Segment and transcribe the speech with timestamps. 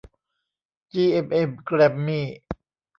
[0.91, 2.27] จีเอ็มเอ็ม แกรมมี่